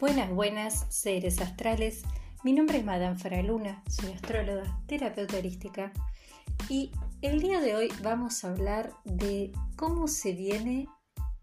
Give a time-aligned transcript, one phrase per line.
[0.00, 2.04] Buenas, buenas, seres astrales.
[2.42, 5.92] Mi nombre es Madame Faraluna, soy astróloga, terapeuta holística
[6.70, 10.88] y el día de hoy vamos a hablar de cómo se viene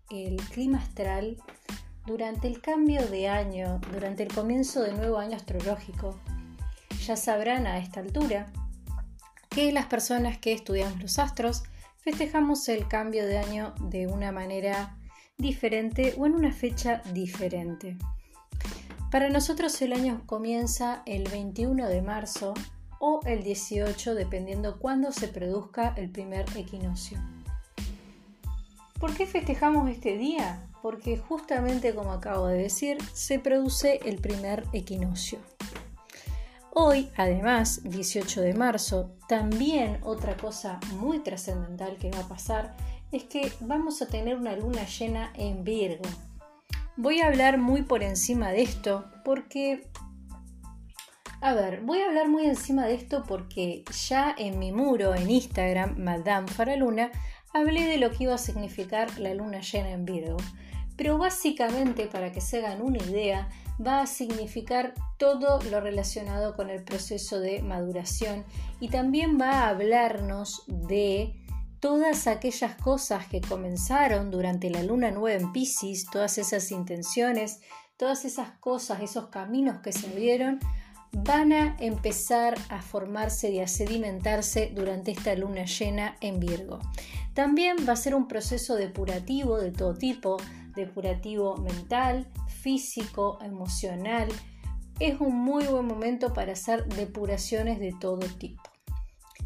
[0.09, 1.37] el clima astral
[2.07, 6.19] durante el cambio de año, durante el comienzo del nuevo año astrológico.
[7.05, 8.51] Ya sabrán a esta altura
[9.49, 11.61] que las personas que estudiamos los astros
[11.99, 14.97] festejamos el cambio de año de una manera
[15.37, 17.97] diferente o en una fecha diferente.
[19.11, 22.53] Para nosotros el año comienza el 21 de marzo
[22.99, 27.17] o el 18 dependiendo cuándo se produzca el primer equinoccio.
[28.99, 30.67] ¿Por qué festejamos este día?
[30.81, 35.39] Porque justamente como acabo de decir, se produce el primer equinoccio.
[36.73, 42.75] Hoy, además, 18 de marzo, también otra cosa muy trascendental que va a pasar
[43.11, 46.03] es que vamos a tener una luna llena en Virgo.
[46.95, 49.87] Voy a hablar muy por encima de esto porque...
[51.41, 55.29] A ver, voy a hablar muy encima de esto porque ya en mi muro en
[55.29, 57.11] Instagram, Madame Faraluna,
[57.53, 60.37] hablé de lo que iba a significar la luna llena en Virgo.
[60.95, 63.47] Pero básicamente, para que se hagan una idea,
[63.85, 68.43] va a significar todo lo relacionado con el proceso de maduración
[68.79, 71.35] y también va a hablarnos de
[71.79, 77.61] todas aquellas cosas que comenzaron durante la luna nueva en Pisces, todas esas intenciones,
[77.97, 80.59] todas esas cosas, esos caminos que se abrieron,
[81.11, 86.79] van a empezar a formarse y a sedimentarse durante esta luna llena en Virgo.
[87.33, 90.37] También va a ser un proceso depurativo de todo tipo,
[90.75, 94.27] depurativo mental, físico, emocional.
[94.99, 98.63] Es un muy buen momento para hacer depuraciones de todo tipo.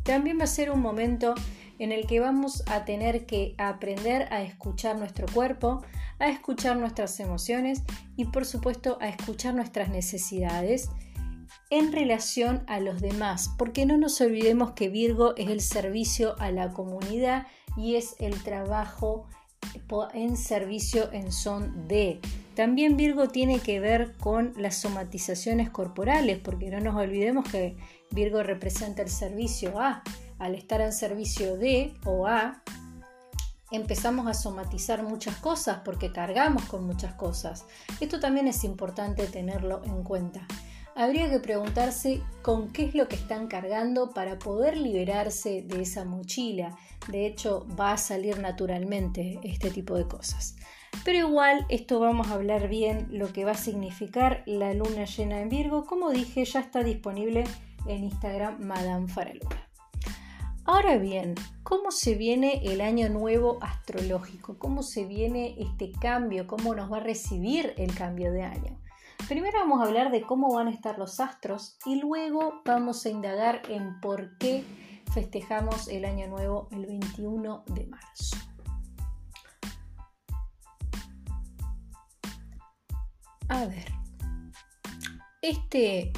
[0.03, 1.35] También va a ser un momento
[1.81, 5.81] en el que vamos a tener que aprender a escuchar nuestro cuerpo,
[6.19, 7.81] a escuchar nuestras emociones
[8.15, 10.89] y por supuesto a escuchar nuestras necesidades
[11.72, 16.51] en relación a los demás, porque no nos olvidemos que Virgo es el servicio a
[16.51, 19.27] la comunidad y es el trabajo
[20.13, 22.19] en servicio en son de.
[22.56, 27.75] También Virgo tiene que ver con las somatizaciones corporales, porque no nos olvidemos que
[28.11, 30.03] Virgo representa el servicio a
[30.41, 32.63] al estar en servicio de o a,
[33.69, 37.66] empezamos a somatizar muchas cosas porque cargamos con muchas cosas.
[38.00, 40.47] Esto también es importante tenerlo en cuenta.
[40.96, 46.06] Habría que preguntarse con qué es lo que están cargando para poder liberarse de esa
[46.06, 46.75] mochila.
[47.07, 50.56] De hecho, va a salir naturalmente este tipo de cosas.
[51.06, 55.40] Pero igual, esto vamos a hablar bien lo que va a significar la luna llena
[55.40, 55.85] en Virgo.
[55.85, 57.44] Como dije, ya está disponible
[57.85, 59.70] en Instagram Madame Faraluna.
[60.73, 64.57] Ahora bien, ¿cómo se viene el año nuevo astrológico?
[64.57, 66.47] ¿Cómo se viene este cambio?
[66.47, 68.79] ¿Cómo nos va a recibir el cambio de año?
[69.27, 73.09] Primero vamos a hablar de cómo van a estar los astros y luego vamos a
[73.09, 74.63] indagar en por qué
[75.13, 78.38] festejamos el año nuevo el 21 de marzo.
[83.49, 83.91] A ver,
[85.41, 86.13] este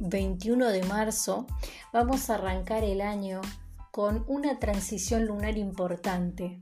[0.00, 1.46] 21 de marzo
[1.92, 3.42] vamos a arrancar el año
[3.90, 6.60] con una transición lunar importante.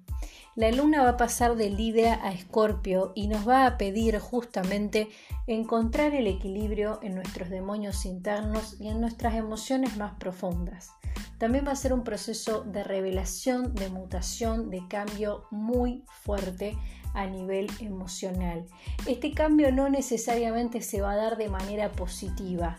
[0.56, 5.10] La luna va a pasar de Libra a Escorpio y nos va a pedir justamente
[5.46, 10.92] encontrar el equilibrio en nuestros demonios internos y en nuestras emociones más profundas.
[11.38, 16.78] También va a ser un proceso de revelación, de mutación, de cambio muy fuerte
[17.12, 18.66] a nivel emocional.
[19.06, 22.78] Este cambio no necesariamente se va a dar de manera positiva.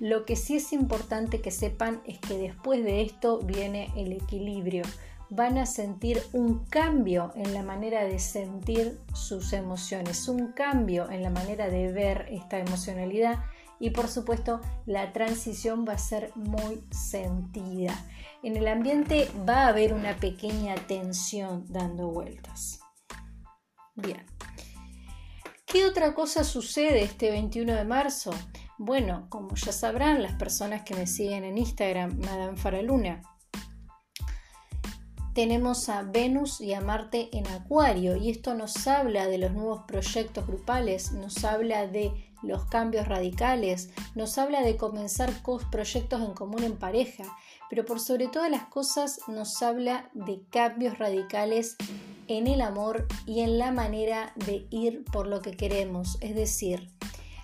[0.00, 4.84] Lo que sí es importante que sepan es que después de esto viene el equilibrio.
[5.28, 11.22] Van a sentir un cambio en la manera de sentir sus emociones, un cambio en
[11.22, 13.44] la manera de ver esta emocionalidad
[13.80, 17.94] y por supuesto la transición va a ser muy sentida.
[18.42, 22.80] En el ambiente va a haber una pequeña tensión dando vueltas.
[23.96, 24.24] Bien.
[25.66, 28.30] ¿Qué otra cosa sucede este 21 de marzo?
[28.80, 33.22] Bueno, como ya sabrán las personas que me siguen en Instagram, Madame Faraluna,
[35.34, 39.82] tenemos a Venus y a Marte en Acuario y esto nos habla de los nuevos
[39.88, 45.32] proyectos grupales, nos habla de los cambios radicales, nos habla de comenzar
[45.72, 47.24] proyectos en común en pareja,
[47.68, 51.76] pero por sobre todas las cosas nos habla de cambios radicales
[52.28, 56.92] en el amor y en la manera de ir por lo que queremos, es decir,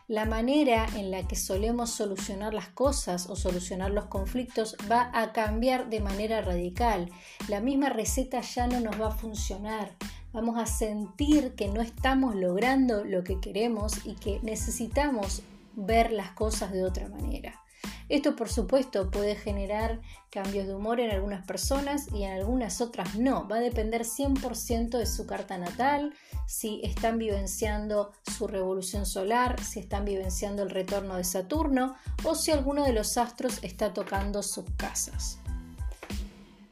[0.06, 5.32] la manera en la que solemos solucionar las cosas o solucionar los conflictos va a
[5.32, 7.10] cambiar de manera radical.
[7.48, 9.92] La misma receta ya no nos va a funcionar.
[10.32, 15.42] vamos a sentir que no estamos logrando lo que queremos y que necesitamos
[15.76, 17.63] ver las cosas de otra manera.
[18.08, 20.00] Esto por supuesto puede generar
[20.30, 23.48] cambios de humor en algunas personas y en algunas otras no.
[23.48, 26.14] Va a depender 100% de su carta natal,
[26.46, 32.50] si están vivenciando su revolución solar, si están vivenciando el retorno de Saturno o si
[32.50, 35.38] alguno de los astros está tocando sus casas.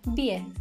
[0.04, 0.52] Bien,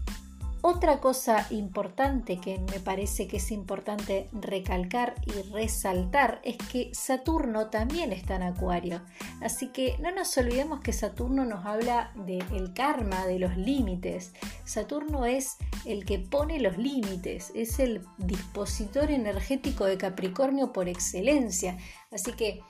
[0.61, 7.69] otra cosa importante que me parece que es importante recalcar y resaltar es que Saturno
[7.69, 9.01] también está en Acuario.
[9.41, 14.33] Así que no nos olvidemos que Saturno nos habla del karma, de los límites.
[14.63, 21.77] Saturno es el que pone los límites, es el dispositor energético de Capricornio por excelencia.
[22.11, 22.61] Así que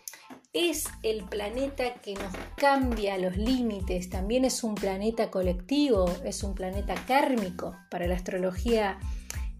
[0.53, 6.55] es el planeta que nos cambia los límites, también es un planeta colectivo, es un
[6.55, 8.99] planeta kármico para la astrología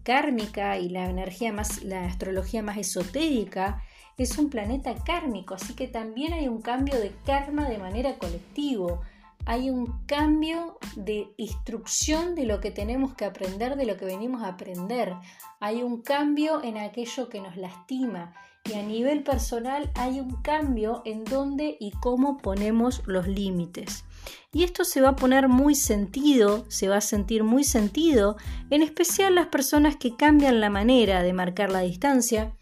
[0.02, 3.82] kármica y la energía más, la astrología más esotérica,
[4.18, 9.00] es un planeta kármico, así que también hay un cambio de karma de manera colectiva.
[9.44, 14.42] Hay un cambio de instrucción de lo que tenemos que aprender, de lo que venimos
[14.42, 15.14] a aprender.
[15.58, 21.02] Hay un cambio en aquello que nos lastima y a nivel personal hay un cambio
[21.04, 24.04] en dónde y cómo ponemos los límites.
[24.52, 28.36] Y esto se va a poner muy sentido, se va a sentir muy sentido,
[28.70, 32.52] en especial las personas que cambian la manera de marcar la distancia.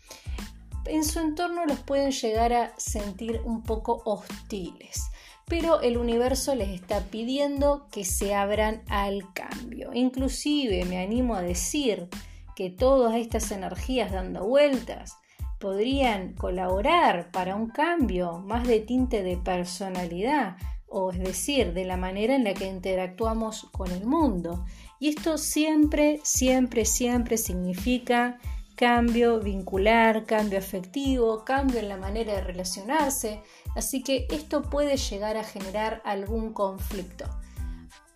[0.87, 5.11] En su entorno los pueden llegar a sentir un poco hostiles,
[5.47, 9.91] pero el universo les está pidiendo que se abran al cambio.
[9.93, 12.09] Inclusive me animo a decir
[12.57, 15.20] que todas estas energías dando vueltas
[15.61, 20.57] podrían colaborar para un cambio más de tinte de personalidad,
[20.89, 24.65] o es decir, de la manera en la que interactuamos con el mundo.
[24.99, 28.39] Y esto siempre, siempre, siempre significa
[28.75, 33.43] cambio vincular, cambio afectivo, cambio en la manera de relacionarse,
[33.77, 37.27] así que esto puede llegar a generar algún conflicto.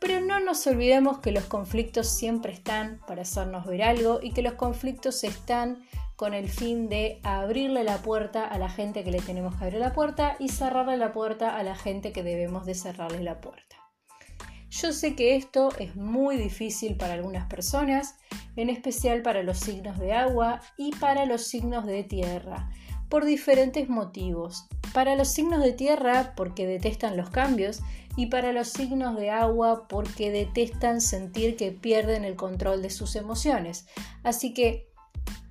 [0.06, 4.42] Pero no nos olvidemos que los conflictos siempre están para hacernos ver algo y que
[4.42, 5.82] los conflictos están
[6.14, 9.80] con el fin de abrirle la puerta a la gente que le tenemos que abrir
[9.80, 13.76] la puerta y cerrarle la puerta a la gente que debemos de cerrarle la puerta.
[14.68, 18.16] Yo sé que esto es muy difícil para algunas personas,
[18.56, 22.68] en especial para los signos de agua y para los signos de tierra,
[23.08, 24.66] por diferentes motivos.
[24.92, 27.80] Para los signos de tierra porque detestan los cambios
[28.16, 33.16] y para los signos de agua porque detestan sentir que pierden el control de sus
[33.16, 33.86] emociones.
[34.22, 34.88] Así que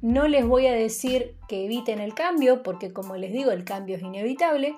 [0.02, 3.96] no les voy a decir que eviten el cambio, porque como les digo, el cambio
[3.96, 4.76] es inevitable,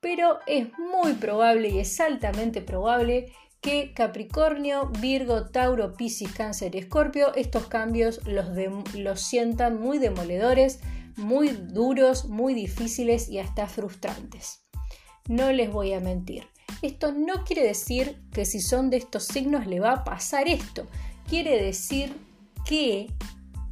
[0.00, 6.78] pero es muy probable y es altamente probable que Capricornio, Virgo, Tauro, Piscis, Cáncer y
[6.78, 8.46] Escorpio, estos cambios los,
[8.94, 10.80] los sientan muy demoledores,
[11.16, 14.64] muy duros, muy difíciles y hasta frustrantes.
[15.28, 16.44] No les voy a mentir.
[16.82, 20.86] Esto no quiere decir que si son de estos signos le va a pasar esto.
[21.28, 22.14] Quiere decir
[22.64, 23.12] que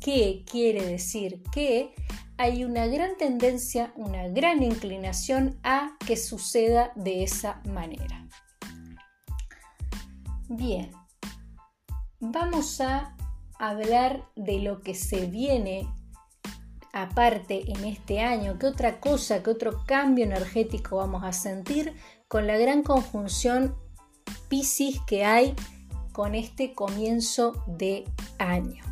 [0.07, 1.93] ¿Qué quiere decir que
[2.37, 8.29] hay una gran tendencia, una gran inclinación a que suceda de esa manera.
[10.49, 10.93] Bien,
[12.21, 13.17] vamos a
[13.59, 15.89] hablar de lo que se viene
[16.93, 21.97] aparte en este año, qué otra cosa, qué otro cambio energético vamos a sentir
[22.29, 23.77] con la gran conjunción
[24.49, 25.55] Pisces que hay
[26.13, 28.05] con este comienzo de
[28.39, 28.83] año.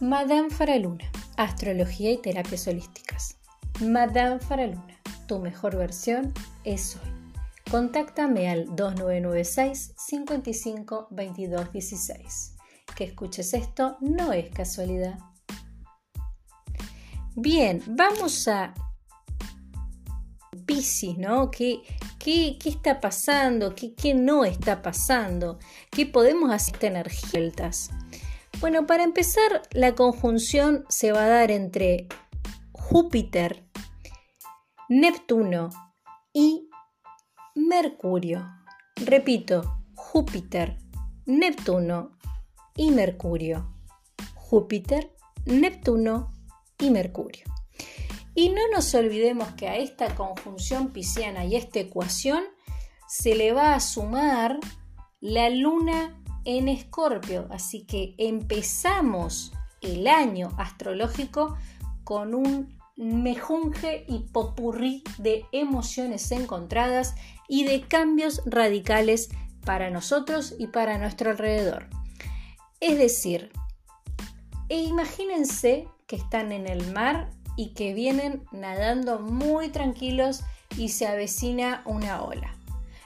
[0.00, 1.04] Madame Faraluna,
[1.36, 3.36] Astrología y Terapias Holísticas.
[3.80, 6.32] Madame Faraluna, tu mejor versión
[6.64, 7.10] es hoy.
[7.70, 12.56] Contáctame al 2996 55 22 16.
[12.96, 15.18] Que escuches esto no es casualidad.
[17.36, 18.74] Bien, vamos a
[21.16, 21.50] ¿no?
[21.50, 21.82] ¿Qué,
[22.18, 23.74] qué, está pasando?
[23.74, 25.58] ¿Qué, ¿Qué, no está pasando?
[25.90, 27.70] ¿Qué podemos hacer esta energía?
[28.60, 32.06] Bueno, para empezar, la conjunción se va a dar entre
[32.72, 33.64] Júpiter,
[34.88, 35.70] Neptuno
[36.32, 36.68] y
[37.54, 38.46] Mercurio.
[38.96, 40.78] Repito, Júpiter,
[41.26, 42.12] Neptuno
[42.76, 43.74] y Mercurio.
[44.34, 45.12] Júpiter,
[45.46, 46.32] Neptuno
[46.78, 47.49] y Mercurio.
[48.34, 52.44] Y no nos olvidemos que a esta conjunción pisciana y esta ecuación
[53.08, 54.58] se le va a sumar
[55.20, 57.48] la luna en Escorpio.
[57.50, 61.56] Así que empezamos el año astrológico
[62.04, 67.14] con un mejunje y popurrí de emociones encontradas
[67.48, 69.30] y de cambios radicales
[69.64, 71.88] para nosotros y para nuestro alrededor.
[72.80, 73.50] Es decir,
[74.68, 77.30] e imagínense que están en el mar
[77.60, 80.40] y que vienen nadando muy tranquilos
[80.78, 82.56] y se avecina una ola.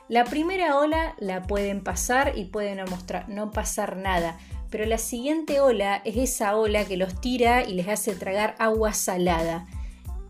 [0.09, 4.39] La primera ola la pueden pasar y pueden mostrar, no pasar nada,
[4.71, 8.93] pero la siguiente ola es esa ola que los tira y les hace tragar agua
[8.93, 9.67] salada.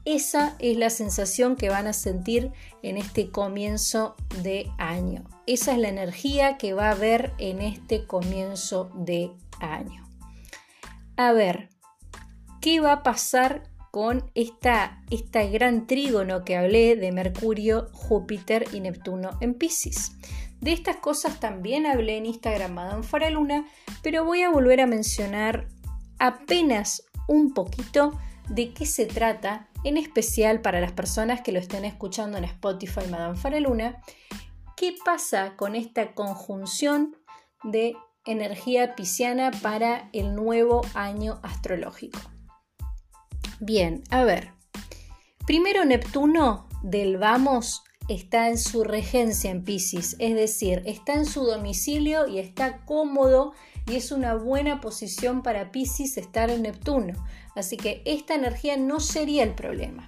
[0.07, 2.51] Esa es la sensación que van a sentir
[2.83, 5.25] en este comienzo de año.
[5.47, 10.09] Esa es la energía que va a haber en este comienzo de año.
[11.19, 11.69] A ver,
[12.63, 18.81] ¿qué va a pasar con esta, esta gran trígono que hablé de Mercurio, Júpiter y
[18.81, 20.17] Neptuno en Pisces?
[20.61, 23.69] De estas cosas también hablé en Instagram Madame Faraluna,
[24.03, 25.69] pero voy a volver a mencionar
[26.19, 31.85] apenas un poquito de qué se trata, en especial para las personas que lo estén
[31.85, 34.03] escuchando en Spotify Madame Faraluna,
[34.77, 37.17] qué pasa con esta conjunción
[37.63, 37.95] de
[38.27, 42.34] energía pisciana para el nuevo año astrológico.
[43.61, 44.53] Bien, a ver.
[45.47, 51.45] Primero Neptuno del Vamos está en su regencia en Pisces, es decir, está en su
[51.45, 53.53] domicilio y está cómodo
[53.87, 57.15] y es una buena posición para Pisces estar en Neptuno.
[57.55, 60.07] Así que esta energía no sería el problema.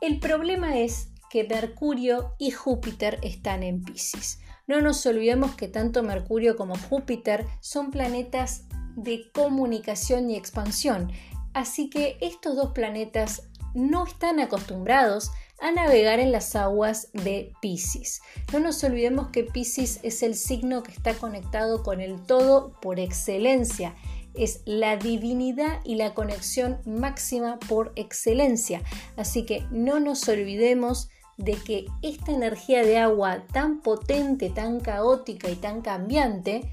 [0.00, 4.40] El problema es que Mercurio y Júpiter están en Pisces.
[4.66, 8.64] No nos olvidemos que tanto Mercurio como Júpiter son planetas
[8.96, 11.12] de comunicación y expansión.
[11.56, 18.20] Así que estos dos planetas no están acostumbrados a navegar en las aguas de Pisces.
[18.52, 23.00] No nos olvidemos que Pisces es el signo que está conectado con el todo por
[23.00, 23.94] excelencia.
[24.34, 28.82] Es la divinidad y la conexión máxima por excelencia.
[29.16, 31.08] Así que no nos olvidemos
[31.38, 36.70] de que esta energía de agua tan potente, tan caótica y tan cambiante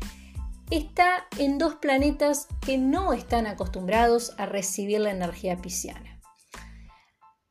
[0.71, 6.19] está en dos planetas que no están acostumbrados a recibir la energía pisciana.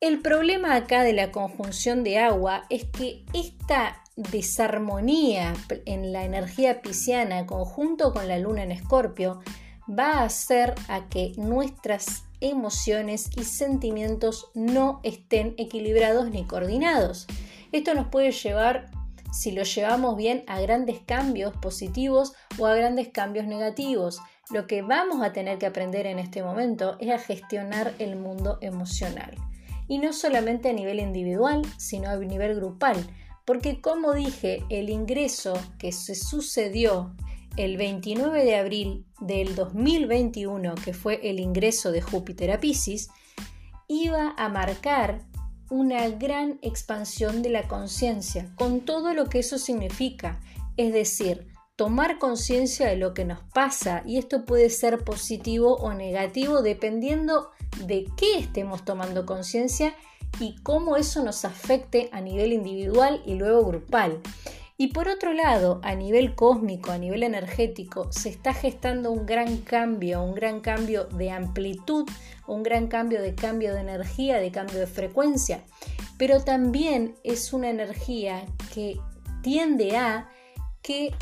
[0.00, 5.54] El problema acá de la conjunción de agua es que esta desarmonía
[5.86, 9.40] en la energía pisciana conjunto con la luna en escorpio
[9.88, 17.26] va a hacer a que nuestras emociones y sentimientos no estén equilibrados ni coordinados.
[17.70, 18.90] Esto nos puede llevar,
[19.32, 24.20] si lo llevamos bien, a grandes cambios positivos o a grandes cambios negativos.
[24.50, 28.58] Lo que vamos a tener que aprender en este momento es a gestionar el mundo
[28.60, 29.34] emocional
[29.88, 32.96] y no solamente a nivel individual, sino a nivel grupal,
[33.44, 37.14] porque como dije, el ingreso que se sucedió
[37.56, 43.10] el 29 de abril del 2021, que fue el ingreso de Júpiter a Pisces,
[43.88, 45.22] iba a marcar
[45.72, 50.38] una gran expansión de la conciencia, con todo lo que eso significa,
[50.76, 55.94] es decir, tomar conciencia de lo que nos pasa y esto puede ser positivo o
[55.94, 57.50] negativo dependiendo
[57.86, 59.94] de qué estemos tomando conciencia
[60.38, 64.20] y cómo eso nos afecte a nivel individual y luego grupal.
[64.82, 69.58] Y por otro lado, a nivel cósmico, a nivel energético, se está gestando un gran
[69.58, 72.04] cambio, un gran cambio de amplitud,
[72.48, 75.62] un gran cambio de cambio de energía, de cambio de frecuencia.
[76.18, 78.98] Pero también es una energía que
[79.40, 80.28] tiende a
[80.82, 81.14] que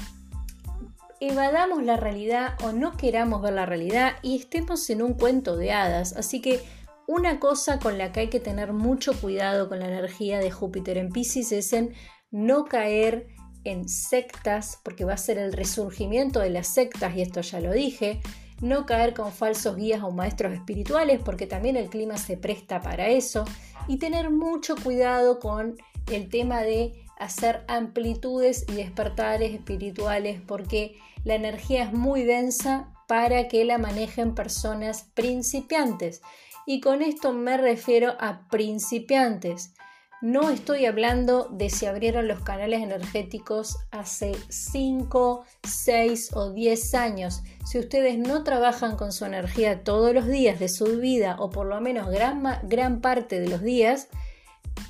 [1.20, 5.72] evadamos la realidad o no queramos ver la realidad y estemos en un cuento de
[5.72, 6.16] hadas.
[6.16, 6.62] Así que
[7.06, 10.96] una cosa con la que hay que tener mucho cuidado con la energía de Júpiter
[10.96, 11.92] en Pisces es en
[12.30, 13.26] no caer
[13.64, 17.72] en sectas, porque va a ser el resurgimiento de las sectas, y esto ya lo
[17.72, 18.20] dije,
[18.60, 23.08] no caer con falsos guías o maestros espirituales, porque también el clima se presta para
[23.08, 23.44] eso,
[23.88, 25.76] y tener mucho cuidado con
[26.10, 33.48] el tema de hacer amplitudes y despertares espirituales, porque la energía es muy densa para
[33.48, 36.22] que la manejen personas principiantes.
[36.66, 39.74] Y con esto me refiero a principiantes.
[40.22, 47.42] No estoy hablando de si abrieron los canales energéticos hace 5, 6 o 10 años.
[47.64, 51.66] Si ustedes no trabajan con su energía todos los días de su vida o por
[51.66, 54.08] lo menos gran, gran parte de los días,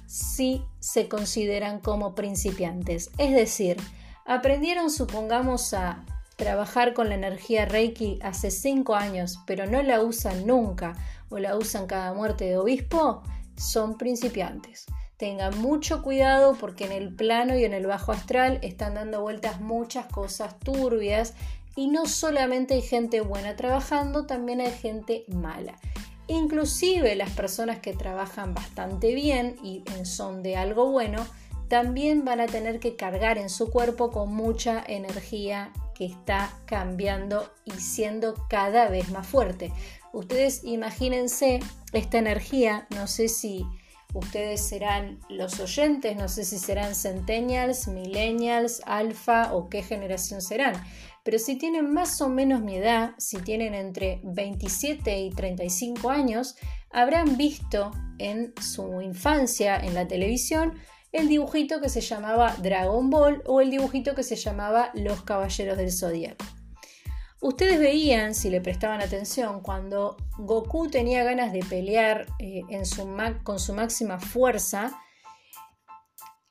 [0.08, 3.10] sí se consideran como principiantes.
[3.16, 3.76] Es decir,
[4.26, 10.44] aprendieron, supongamos, a trabajar con la energía Reiki hace 5 años, pero no la usan
[10.44, 10.96] nunca
[11.28, 13.22] o la usan cada muerte de obispo,
[13.56, 14.86] son principiantes.
[15.20, 19.60] Tengan mucho cuidado porque en el plano y en el bajo astral están dando vueltas
[19.60, 21.34] muchas cosas turbias
[21.76, 25.78] y no solamente hay gente buena trabajando, también hay gente mala.
[26.26, 31.26] Inclusive las personas que trabajan bastante bien y son de algo bueno,
[31.68, 37.52] también van a tener que cargar en su cuerpo con mucha energía que está cambiando
[37.66, 39.70] y siendo cada vez más fuerte.
[40.14, 41.60] Ustedes imagínense
[41.92, 43.66] esta energía, no sé si
[44.14, 50.74] ustedes serán los oyentes, no sé si serán centennials, millennials, alfa o qué generación serán,
[51.24, 56.56] pero si tienen más o menos mi edad, si tienen entre 27 y 35 años,
[56.90, 60.74] habrán visto en su infancia en la televisión
[61.12, 65.76] el dibujito que se llamaba Dragon Ball o el dibujito que se llamaba Los Caballeros
[65.76, 66.59] del Zodíaco.
[67.40, 72.62] Ustedes veían, si le prestaban atención, cuando Goku tenía ganas de pelear eh,
[73.42, 75.00] con su máxima fuerza,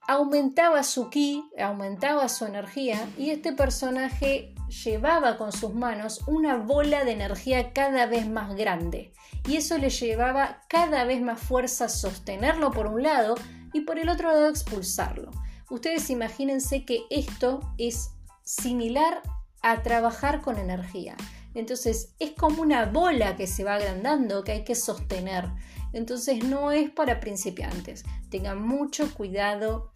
[0.07, 7.05] aumentaba su ki, aumentaba su energía y este personaje llevaba con sus manos una bola
[7.05, 9.13] de energía cada vez más grande
[9.47, 13.35] y eso le llevaba cada vez más fuerza a sostenerlo por un lado
[13.73, 15.29] y por el otro lado expulsarlo.
[15.69, 18.09] Ustedes imagínense que esto es
[18.43, 19.21] similar
[19.61, 21.15] a trabajar con energía.
[21.53, 25.49] Entonces es como una bola que se va agrandando que hay que sostener.
[25.93, 28.03] Entonces no es para principiantes.
[28.29, 29.91] Tengan mucho cuidado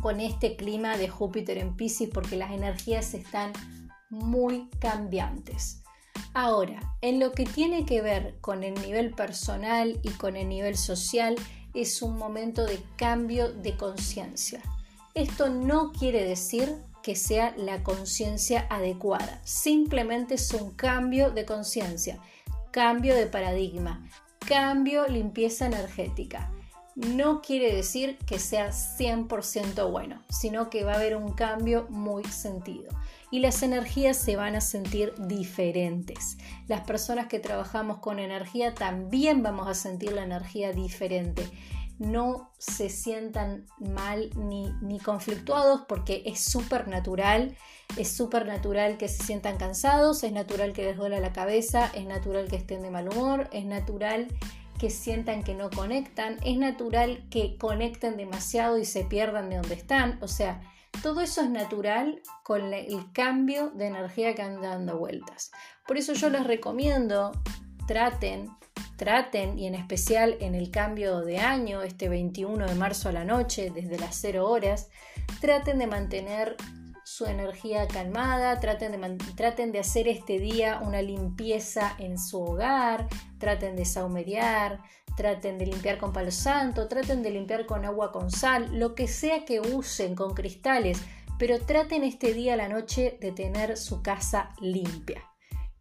[0.00, 3.52] con este clima de Júpiter en Pisces porque las energías están
[4.08, 5.82] muy cambiantes.
[6.32, 10.76] Ahora, en lo que tiene que ver con el nivel personal y con el nivel
[10.76, 11.36] social,
[11.74, 14.62] es un momento de cambio de conciencia.
[15.14, 22.20] Esto no quiere decir que sea la conciencia adecuada, simplemente es un cambio de conciencia,
[22.70, 24.06] cambio de paradigma,
[24.46, 26.50] cambio limpieza energética
[27.00, 32.24] no quiere decir que sea 100% bueno, sino que va a haber un cambio muy
[32.24, 32.90] sentido.
[33.30, 36.36] Y las energías se van a sentir diferentes.
[36.66, 41.48] Las personas que trabajamos con energía también vamos a sentir la energía diferente.
[42.00, 47.56] No se sientan mal ni, ni conflictuados porque es súper natural.
[47.96, 52.06] Es súper natural que se sientan cansados, es natural que les duela la cabeza, es
[52.06, 54.26] natural que estén de mal humor, es natural
[54.78, 59.74] que sientan que no conectan, es natural que conecten demasiado y se pierdan de donde
[59.74, 60.62] están, o sea,
[61.02, 65.50] todo eso es natural con el cambio de energía que andan dando vueltas.
[65.86, 67.32] Por eso yo les recomiendo,
[67.86, 68.48] traten,
[68.96, 73.24] traten, y en especial en el cambio de año, este 21 de marzo a la
[73.24, 74.88] noche, desde las 0 horas,
[75.40, 76.56] traten de mantener
[77.04, 83.08] su energía calmada, traten de, traten de hacer este día una limpieza en su hogar,
[83.38, 84.80] traten de saumerear,
[85.16, 89.08] traten de limpiar con palo santo, traten de limpiar con agua con sal, lo que
[89.08, 91.02] sea que usen con cristales,
[91.38, 95.29] pero traten este día a la noche de tener su casa limpia.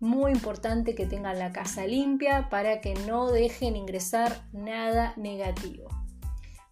[0.01, 5.89] Muy importante que tengan la casa limpia para que no dejen ingresar nada negativo.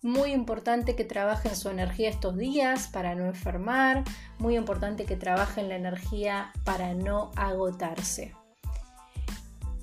[0.01, 4.05] Muy importante que trabajen su energía estos días para no enfermar.
[4.39, 8.33] Muy importante que trabajen la energía para no agotarse.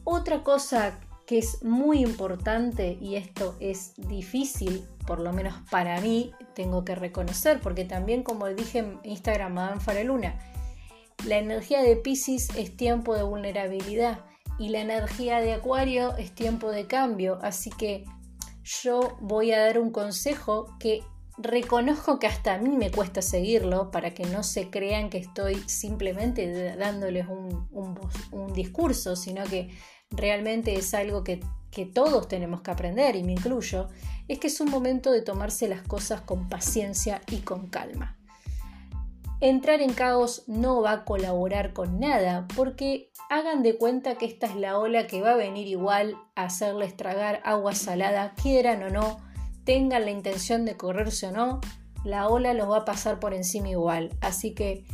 [0.04, 6.32] Otra cosa que es muy importante y esto es difícil, por lo menos para mí,
[6.54, 10.38] tengo que reconocer, porque también como dije en Instagram, Madame Faraluna,
[11.26, 14.24] la energía de Pisces es tiempo de vulnerabilidad
[14.58, 18.04] y la energía de Acuario es tiempo de cambio, así que
[18.62, 21.02] yo voy a dar un consejo que
[21.36, 25.56] reconozco que hasta a mí me cuesta seguirlo para que no se crean que estoy
[25.66, 27.64] simplemente dándoles un,
[28.54, 29.70] discurso, sino que
[30.10, 31.40] realmente es algo que,
[31.72, 33.88] que todos tenemos que aprender y me incluyo,
[34.28, 38.16] es que es un momento de tomarse las cosas con paciencia y con calma.
[39.44, 44.46] Entrar en caos no va a colaborar con nada porque hagan de cuenta que esta
[44.46, 48.88] es la ola que va a venir igual a hacerles tragar agua salada, quieran o
[48.88, 49.20] no,
[49.64, 51.60] tengan la intención de correrse o no,
[52.04, 54.16] la ola los va a pasar por encima igual.
[54.22, 54.86] Así que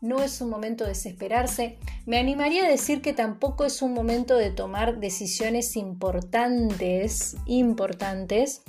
[0.00, 1.78] no es un momento de desesperarse.
[2.06, 8.62] Me animaría a decir que tampoco es un momento de tomar decisiones importantes, importantes,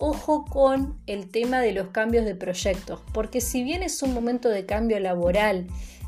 [0.00, 4.48] ojo con el tema de los cambios de proyectos, porque si bien es un momento
[4.48, 5.66] de cambio laboral,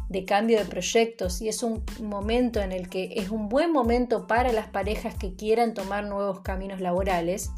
[0.09, 4.27] de cambio de proyectos y es un momento en el que es un buen momento
[4.27, 7.51] para las parejas que quieran tomar nuevos caminos laborales,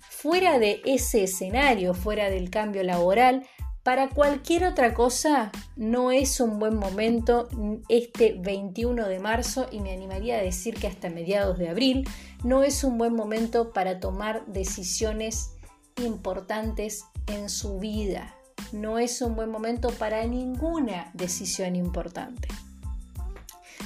[0.00, 3.46] fuera de ese escenario, fuera del cambio laboral,
[3.82, 7.46] para cualquier otra cosa no es un buen momento
[7.90, 12.08] este 21 de marzo y me animaría a decir que hasta mediados de abril
[12.42, 15.53] no es un buen momento para tomar decisiones
[16.02, 18.34] importantes en su vida.
[18.72, 22.48] No es un buen momento para ninguna decisión importante.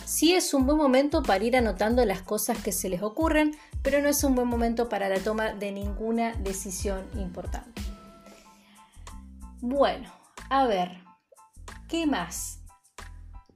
[0.04, 4.00] Sí es un buen momento para ir anotando las cosas que se les ocurren, pero
[4.00, 7.82] no es un buen momento para la toma de ninguna decisión importante.
[9.60, 10.10] Bueno,
[10.48, 11.02] a ver,
[11.88, 12.57] ¿qué más?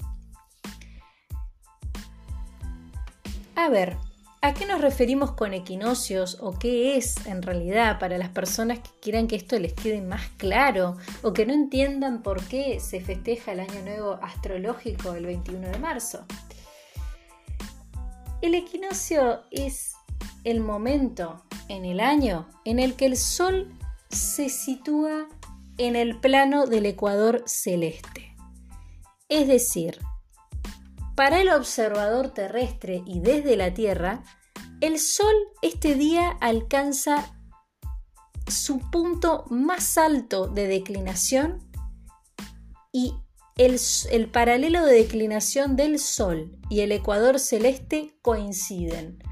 [3.55, 3.97] A ver,
[4.45, 8.91] ¿A qué nos referimos con equinoccios o qué es en realidad para las personas que
[9.01, 13.53] quieran que esto les quede más claro o que no entiendan por qué se festeja
[13.53, 16.27] el Año Nuevo astrológico el 21 de marzo?
[18.43, 19.95] El equinoccio es
[20.43, 23.73] el momento en el año en el que el Sol
[24.09, 25.29] se sitúa
[25.79, 28.37] en el plano del ecuador celeste.
[29.29, 30.01] Es decir,
[31.15, 34.25] para el observador terrestre y desde la Tierra,
[34.81, 37.39] el Sol este día alcanza
[38.49, 41.61] su punto más alto de declinación
[42.91, 43.15] y
[43.57, 43.79] el,
[44.11, 49.23] el, paralelo de declinación del Sol y el ecuador celeste coinciden.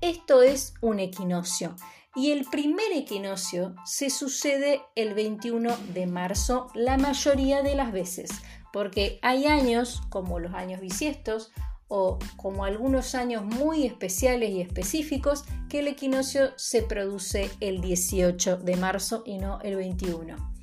[0.00, 1.74] Esto es un equinoccio
[2.14, 8.30] y el primer equinoccio se sucede el 21 de marzo la mayoría de las veces
[8.72, 11.52] porque hay años, como los años bisiestos,
[11.90, 18.58] o como algunos años muy especiales y específicos, que el equinoccio se produce el 18
[18.58, 20.57] de marzo y no el 21.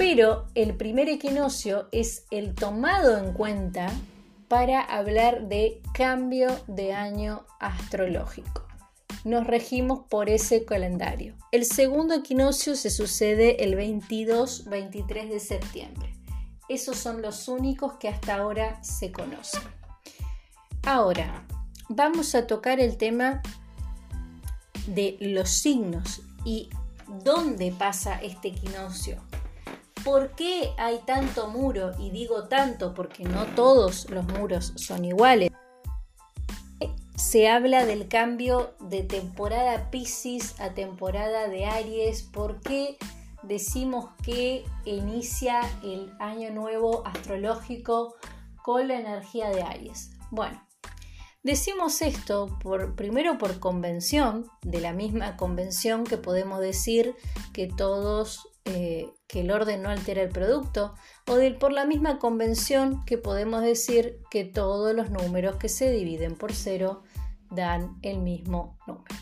[0.00, 3.92] Pero el primer equinoccio es el tomado en cuenta
[4.48, 8.70] para hablar de cambio de año astrológico
[9.24, 11.34] nos regimos por ese calendario.
[11.52, 16.16] El segundo equinoccio se sucede el 22-23 de septiembre.
[16.68, 19.62] Esos son los únicos que hasta ahora se conocen.
[20.84, 21.46] Ahora,
[21.88, 23.42] vamos a tocar el tema
[24.86, 26.70] de los signos y
[27.22, 29.20] dónde pasa este equinoccio.
[30.04, 31.92] ¿Por qué hay tanto muro?
[31.98, 35.50] Y digo tanto porque no todos los muros son iguales
[37.20, 42.22] se habla del cambio de temporada Pisces a temporada de Aries.
[42.22, 42.96] ¿Por qué
[43.42, 48.16] decimos que inicia el año nuevo astrológico
[48.64, 50.12] con la energía de Aries?
[50.30, 50.66] Bueno,
[51.42, 57.14] decimos esto por, primero por convención, de la misma convención que podemos decir
[57.52, 60.94] que todos, eh, que el orden no altera el producto,
[61.26, 66.36] o por la misma convención que podemos decir que todos los números que se dividen
[66.36, 67.02] por cero
[67.50, 69.14] dan el mismo número.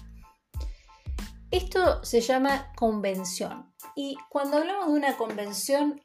[1.51, 3.69] Esto se llama convención
[4.01, 6.01] y cuando hablamos de una convención,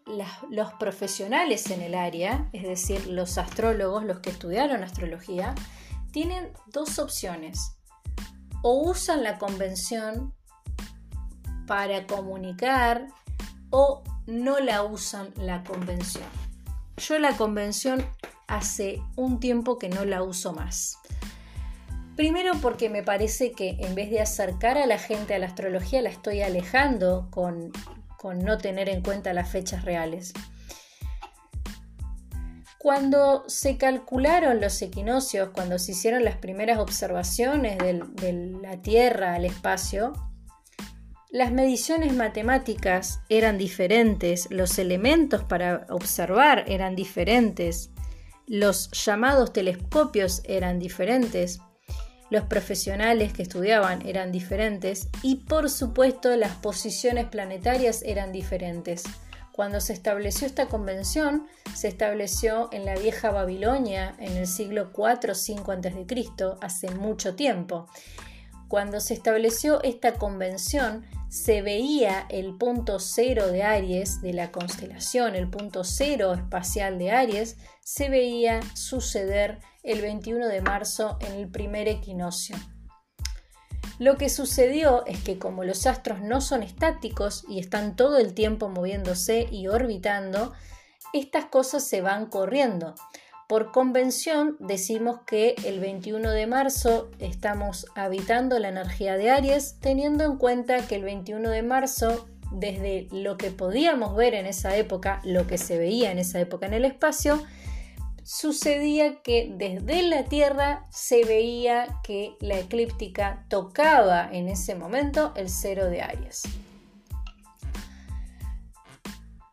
[0.50, 5.54] los profesionales en el área, es decir, los astrólogos, los que estudiaron astrología,
[6.12, 7.78] tienen dos opciones.
[8.64, 10.34] O usan la convención
[11.68, 13.10] para comunicar
[13.76, 16.24] o no la usan la convención.
[16.98, 18.06] Yo la convención
[18.48, 21.00] hace un tiempo que no la uso más.
[22.16, 26.04] Primero porque me parece que en vez de acercar a la gente a la astrología,
[26.04, 27.72] la estoy alejando con,
[28.36, 30.34] no tener en cuenta las fechas reales.
[32.78, 39.46] Cuando se calcularon los equinoccios, cuando se hicieron las primeras observaciones de la Tierra al
[39.46, 40.14] espacio,
[41.34, 47.90] las mediciones matemáticas eran diferentes, los elementos para observar eran diferentes,
[48.48, 51.60] los llamados telescopios eran diferentes
[52.34, 59.04] los profesionales que estudiaban eran diferentes y por supuesto las posiciones planetarias eran diferentes.
[59.52, 65.34] Cuando se estableció esta convención, se estableció en la vieja Babilonia en el siglo 4
[65.34, 66.06] o 5 a.C.,
[66.60, 67.88] hace mucho tiempo.
[68.74, 75.36] Cuando se estableció esta convención, se veía el punto cero de Aries, de la constelación,
[75.36, 81.52] el punto cero espacial de Aries, se veía suceder el 21 de marzo en el
[81.52, 82.56] primer equinoccio.
[84.00, 88.34] Lo que sucedió es que como los astros no son estáticos y están todo el
[88.34, 90.52] tiempo moviéndose y orbitando,
[91.14, 92.96] estas cosas se van corriendo.
[93.54, 100.24] Por convención decimos que el 21 de marzo estamos habitando la energía de Aries, teniendo
[100.24, 105.22] en cuenta que el 21 de marzo, desde lo que podíamos ver en esa época,
[105.24, 107.44] lo que se veía en esa época en el espacio,
[108.24, 115.48] sucedía que desde la Tierra se veía que la eclíptica tocaba en ese momento el
[115.48, 116.42] cero de Aries.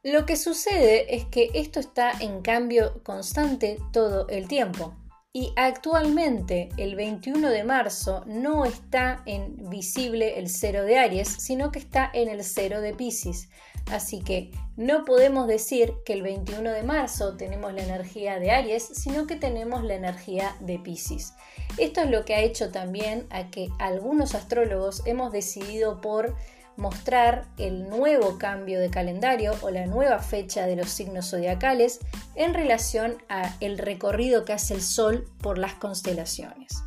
[0.02, 4.94] Lo que sucede es que esto está en cambio constante todo el tiempo
[5.30, 11.70] y actualmente el 21 de marzo no está en visible el cero de Aries, sino
[11.70, 13.50] que está en el cero de Pisces.
[13.92, 18.82] Así que no podemos decir que el 21 de marzo tenemos la energía de Aries,
[18.82, 21.34] sino que tenemos la energía de Pisces.
[21.76, 26.34] Esto es lo que ha hecho también a que algunos astrólogos hemos decidido por
[26.80, 32.00] mostrar el nuevo cambio de calendario o la nueva fecha de los signos zodiacales
[32.34, 36.82] en relación a el recorrido que hace el Sol por las constelaciones.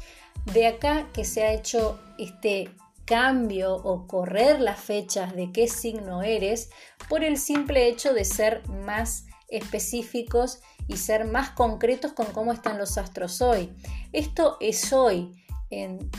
[0.46, 2.72] De acá que se ha hecho este
[3.06, 6.70] cambio o correr las fechas de qué signo eres
[7.08, 12.78] por el simple hecho de ser más específicos y ser más concretos con cómo están
[12.78, 13.72] los astros hoy.
[14.12, 15.32] Esto es hoy
[15.70, 16.10] en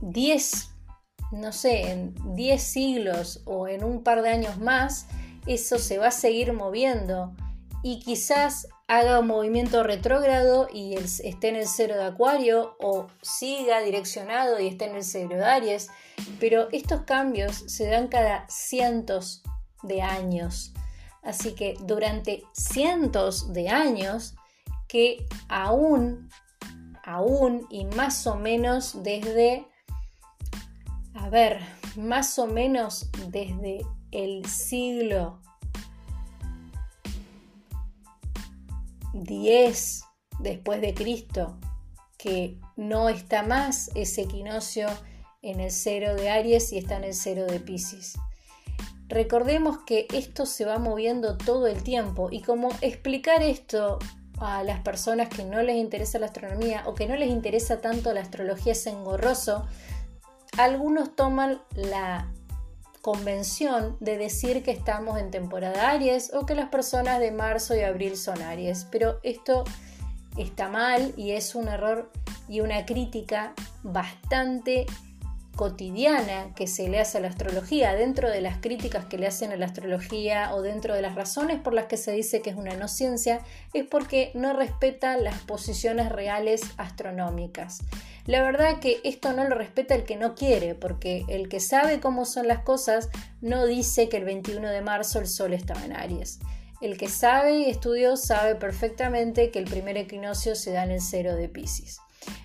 [0.00, 0.71] 10
[1.32, 5.06] no sé, en 10 siglos o en un par de años más,
[5.46, 7.34] eso se va a seguir moviendo
[7.82, 13.80] y quizás haga un movimiento retrógrado y esté en el cero de Acuario o siga
[13.80, 15.88] direccionado y esté en el cero de Aries,
[16.38, 19.42] pero estos cambios se dan cada cientos
[19.82, 20.72] de años.
[21.22, 24.34] Así que durante cientos de años
[24.88, 26.28] que aún,
[27.02, 29.66] aún y más o menos desde
[31.14, 31.60] a ver,
[31.96, 35.40] más o menos desde el siglo
[39.14, 40.04] X
[40.40, 41.58] después de Cristo,
[42.18, 44.88] que no está más ese equinoccio
[45.42, 48.14] en el cero de Aries y está en el cero de Pisces.
[49.08, 53.98] Recordemos que esto se va moviendo todo el tiempo y como explicar esto
[54.38, 58.12] a las personas que no les interesa la astronomía o que no les interesa tanto
[58.12, 59.66] la astrología es engorroso,
[60.58, 62.28] algunos toman la
[63.00, 67.80] convención de decir que estamos en temporada Aries o que las personas de marzo y
[67.80, 69.64] abril son Aries, pero esto
[70.36, 72.10] está mal y es un error
[72.48, 74.86] y una crítica bastante
[75.56, 79.52] cotidiana que se le hace a la astrología, dentro de las críticas que le hacen
[79.52, 82.56] a la astrología o dentro de las razones por las que se dice que es
[82.56, 83.40] una no ciencia,
[83.74, 87.80] es porque no respeta las posiciones reales astronómicas.
[88.26, 92.00] La verdad que esto no lo respeta el que no quiere, porque el que sabe
[92.00, 93.08] cómo son las cosas
[93.40, 96.38] no dice que el 21 de marzo el sol estaba en Aries.
[96.80, 101.00] El que sabe y estudió sabe perfectamente que el primer equinoccio se da en el
[101.00, 102.00] cero de Pisces.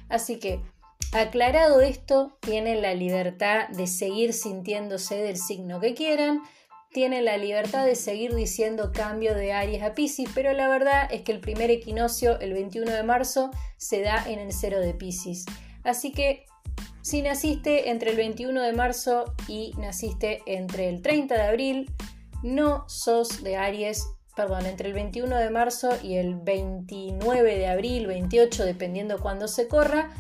[0.10, 0.62] Así que
[1.14, 6.42] Aclarado esto, tienen la libertad de seguir sintiéndose del signo que quieran,
[6.92, 11.22] tienen la libertad de seguir diciendo cambio de Aries a Pisces, pero la verdad es
[11.22, 15.46] que el primer equinoccio, el 21 de marzo, se da en el cero de Pisces.
[15.84, 16.46] Así que
[17.02, 21.92] si naciste entre el 21 de marzo y naciste entre el 30 de abril,
[22.44, 28.08] no sos de Aries, perdón, entre el 21 de marzo y el 29 de abril,
[28.08, 30.12] 28, dependiendo cuándo se corra,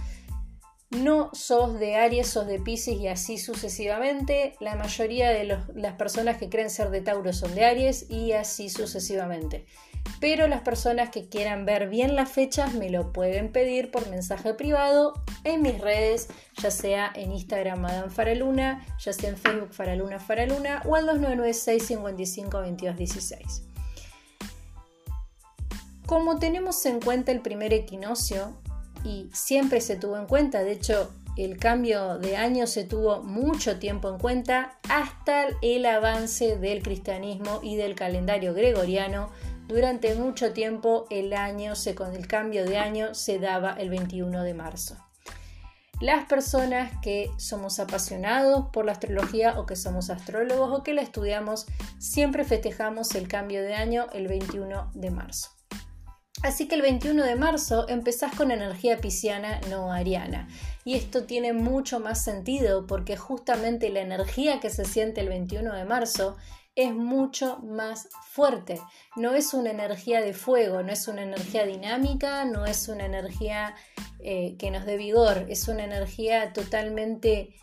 [0.90, 4.56] no sos de Aries, sos de Pisces y así sucesivamente.
[4.60, 8.70] La mayoría de las personas que creen ser de Tauro son de Aries y así
[8.70, 9.66] sucesivamente.
[10.22, 14.54] Pero las personas que quieran ver bien las fechas me lo pueden pedir por mensaje
[14.54, 16.30] privado en mis redes,
[16.62, 21.86] ya sea en Instagram Madame Faraluna, ya sea en Facebook Faraluna Faraluna o al 2996
[21.86, 23.64] 55 22
[26.06, 28.58] Como tenemos en cuenta el primer equinoccio,
[29.08, 33.80] y siempre se tuvo en cuenta, de hecho el cambio de año se tuvo mucho
[33.80, 39.30] tiempo en cuenta hasta el avance del cristianismo y del calendario gregoriano.
[39.68, 44.44] Durante mucho tiempo el año se, con el cambio de año se daba el 21
[44.44, 44.98] de marzo.
[46.02, 51.02] Las personas que somos apasionados por la astrología o que somos astrólogos o que la
[51.02, 51.66] estudiamos,
[51.98, 55.57] siempre festejamos el cambio de año el 21 de marzo.
[56.44, 60.48] Así que el 21 de marzo empezás con energía pisciana no ariana.
[60.86, 65.74] Y esto tiene mucho más sentido porque justamente la energía que se siente el 21
[65.74, 66.38] de marzo
[66.76, 68.80] es mucho más fuerte.
[69.16, 73.74] No es una energía de fuego, no es una energía dinámica, no es una energía
[74.20, 77.56] eh, que nos dé vigor, es una energía totalmente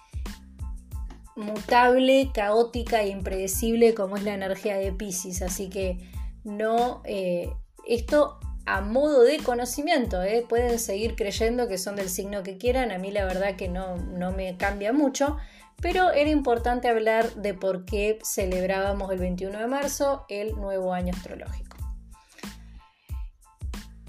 [1.36, 5.42] mutable, caótica e impredecible como es la energía de Pisces.
[5.42, 6.10] Así que
[6.42, 7.52] no, eh,
[7.86, 10.44] esto a modo de conocimiento, ¿eh?
[10.48, 13.96] pueden seguir creyendo que son del signo que quieran, a mí la verdad que no,
[13.96, 15.36] no me cambia mucho,
[15.80, 21.12] pero era importante hablar de por qué celebrábamos el 21 de marzo el nuevo año
[21.14, 21.76] astrológico.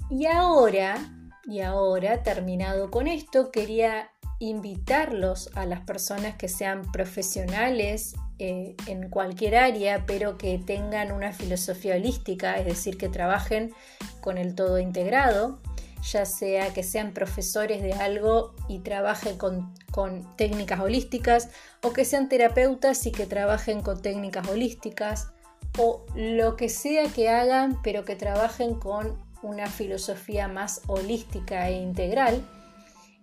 [0.08, 0.96] Y ahora,
[1.44, 9.08] y ahora, terminado con esto, quería invitarlos a las personas que sean profesionales eh, en
[9.08, 13.72] cualquier área, pero que tengan una filosofía holística, es decir, que trabajen
[14.20, 15.58] con el todo integrado,
[16.02, 21.48] ya sea que sean profesores de algo y trabajen con, con técnicas holísticas,
[21.82, 25.32] o que sean terapeutas y que trabajen con técnicas holísticas,
[25.78, 31.80] o lo que sea que hagan, pero que trabajen con una filosofía más holística e
[31.80, 32.42] integral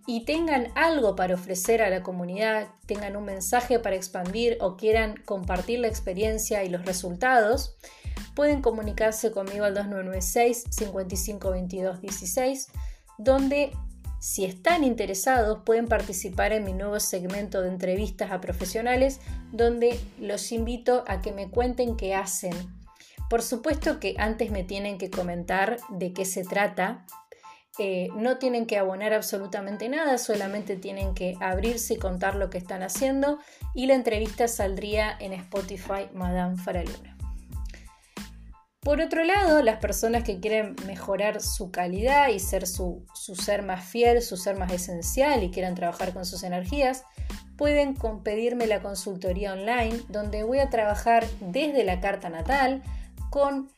[0.05, 5.15] y tengan algo para ofrecer a la comunidad, tengan un mensaje para expandir o quieran
[5.25, 7.77] compartir la experiencia y los resultados,
[8.35, 12.67] pueden comunicarse conmigo al 2996 5522 16,
[13.17, 13.71] donde
[14.19, 19.19] si están interesados pueden participar en mi nuevo segmento de entrevistas a profesionales,
[19.51, 22.53] donde los invito a que me cuenten qué hacen.
[23.29, 27.05] Por supuesto que antes me tienen que comentar de qué se trata
[27.79, 32.59] eh, no tienen que abonar absolutamente nada, solamente tienen que abrirse y contar lo que
[32.59, 33.39] están haciendo
[33.73, 37.17] y la entrevista saldría en Spotify Madame Faraluna.
[38.79, 43.63] Por otro lado, las personas que quieren mejorar su calidad y ser su, su ser
[43.63, 47.05] más fiel, su ser más esencial y quieran trabajar con sus energías,
[47.57, 52.83] pueden pedirme la consultoría online donde voy a trabajar desde la carta natal
[53.29, 53.69] con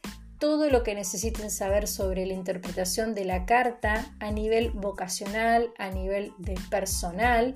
[0.45, 5.89] todo lo que necesiten saber sobre la interpretación de la carta a nivel vocacional, a
[5.89, 7.55] nivel de personal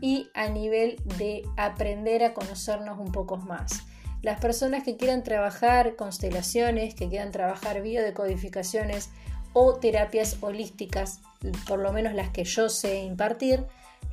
[0.00, 3.82] y a nivel de aprender a conocernos un poco más.
[4.22, 9.10] Las personas que quieran trabajar constelaciones, que quieran trabajar biodecodificaciones
[9.52, 11.18] o terapias holísticas,
[11.66, 13.66] por lo menos las que yo sé impartir,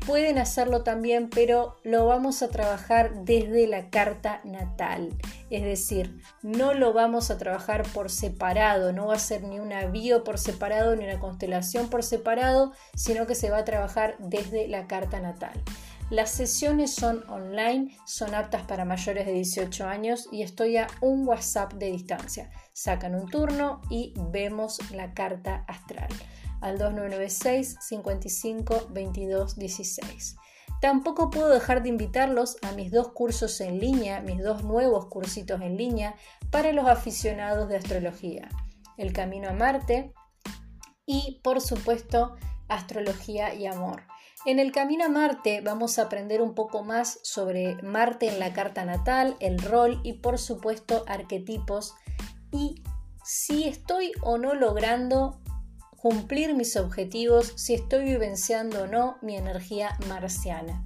[0.05, 5.09] pueden hacerlo también, pero lo vamos a trabajar desde la carta natal.
[5.49, 9.85] Es decir, no lo vamos a trabajar por separado, no va a ser ni una
[9.87, 14.67] bio por separado ni una constelación por separado, sino que se va a trabajar desde
[14.67, 15.61] la carta natal.
[16.11, 21.27] Las sesiones son online, son aptas para mayores de 18 años y estoy a un
[21.27, 22.51] WhatsApp de distancia.
[22.73, 26.09] Sacan un turno y vemos la carta astral
[26.61, 30.35] al 2996 55 22 16.
[30.81, 35.61] Tampoco puedo dejar de invitarlos a mis dos cursos en línea, mis dos nuevos cursitos
[35.61, 36.15] en línea
[36.51, 38.49] para los aficionados de astrología.
[38.97, 40.13] El Camino a Marte
[41.05, 42.35] y, por supuesto,
[42.67, 44.03] Astrología y Amor.
[44.45, 48.53] En el Camino a Marte vamos a aprender un poco más sobre Marte en la
[48.53, 51.95] carta natal, el rol y, por supuesto, arquetipos
[52.51, 52.83] y
[53.23, 55.41] si estoy o no logrando
[56.05, 60.85] cumplir mis objetivos, si estoy vivenciando o no mi energía marciana.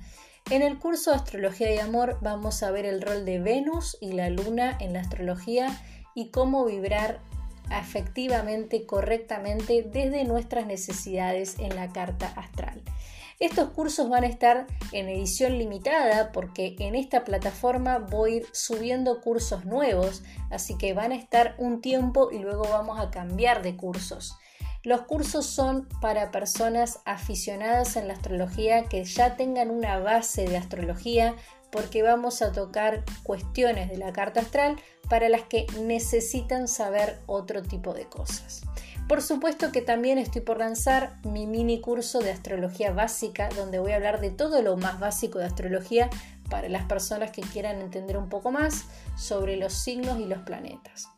[0.50, 4.14] En el curso de Astrología y Amor vamos a ver el rol de Venus y
[4.14, 5.78] la Luna en la astrología
[6.16, 7.20] y cómo vibrar
[7.70, 12.82] efectivamente, correctamente desde nuestras necesidades en la carta astral.
[13.42, 18.46] Estos cursos van a estar en edición limitada porque en esta plataforma voy a ir
[18.54, 23.64] subiendo cursos nuevos, así que van a estar un tiempo y luego vamos a cambiar
[23.64, 24.38] de cursos.
[24.84, 30.58] Los cursos son para personas aficionadas en la astrología que ya tengan una base de
[30.58, 31.36] astrología
[31.70, 34.78] porque vamos a tocar cuestiones de la carta astral
[35.10, 38.62] para las que necesitan saber otro tipo de cosas.
[39.08, 43.92] Por supuesto que también estoy por lanzar mi mini curso de astrología básica donde voy
[43.92, 46.10] a hablar de todo lo más básico de astrología
[46.50, 48.86] para las personas que quieran entender un poco más
[49.18, 51.10] sobre los signos y los planetas.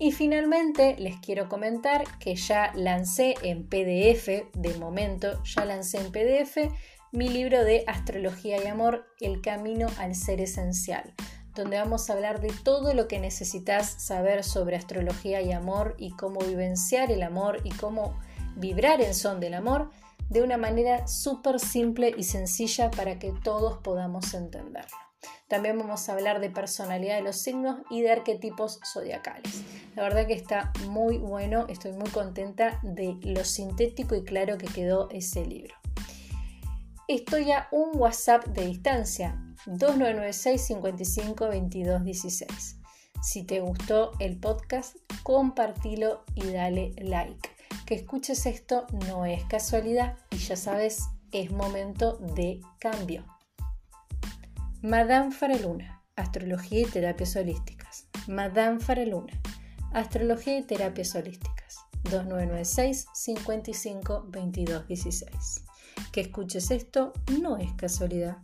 [0.00, 6.10] Y finalmente les quiero comentar que ya lancé en PDF, de momento ya lancé en
[6.10, 6.72] PDF
[7.12, 11.12] mi libro de Astrología y Amor, El Camino al Ser Esencial,
[11.54, 16.12] donde vamos a hablar de todo lo que necesitas saber sobre astrología y amor y
[16.12, 18.18] cómo vivenciar el amor y cómo
[18.56, 19.90] vibrar en son del amor
[20.30, 25.09] de una manera súper simple y sencilla para que todos podamos entenderlo.
[25.50, 29.64] También vamos a hablar de personalidad de los signos y de arquetipos zodiacales.
[29.96, 34.68] La verdad que está muy bueno, estoy muy contenta de lo sintético y claro que
[34.68, 35.74] quedó ese libro.
[37.08, 42.76] Estoy a un WhatsApp de distancia, 2996 55 22 16.
[43.20, 44.94] Si te gustó el podcast,
[45.24, 47.50] compartilo y dale like.
[47.86, 53.24] Que escuches esto no es casualidad y ya sabes, es momento de cambio.
[54.82, 58.06] Madame Faraluna, Astrología y Terapias Holísticas.
[58.26, 59.38] Madame Faraluna,
[59.92, 61.84] Astrología y Terapias Holísticas.
[62.04, 65.64] 2996 55 22 16.
[66.12, 67.12] Que escuches esto
[67.42, 68.38] no es casualidad.